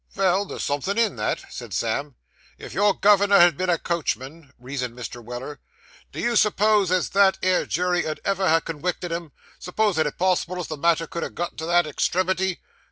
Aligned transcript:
'Vell, 0.15 0.45
there's 0.45 0.63
somethin' 0.63 0.97
in 0.97 1.15
that,' 1.17 1.43
said 1.53 1.75
Sam. 1.75 2.15
'If 2.57 2.73
your 2.73 2.95
gov'nor 2.95 3.39
had 3.39 3.55
been 3.55 3.69
a 3.69 3.77
coachman,' 3.77 4.51
reasoned 4.57 4.97
Mr. 4.97 5.23
Weller, 5.23 5.59
'do 6.11 6.19
you 6.19 6.35
s'pose 6.35 6.89
as 6.89 7.09
that 7.11 7.37
'ere 7.43 7.67
jury 7.67 8.07
'ud 8.07 8.19
ever 8.25 8.49
ha' 8.49 8.61
conwicted 8.63 9.11
him, 9.11 9.31
s'posin' 9.59 10.07
it 10.07 10.17
possible 10.17 10.59
as 10.59 10.69
the 10.69 10.75
matter 10.75 11.05
could 11.05 11.21
ha' 11.21 11.31
gone 11.31 11.55
to 11.55 11.67
that 11.67 11.85
extremity? 11.85 12.61